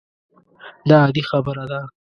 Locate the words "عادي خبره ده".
1.03-1.81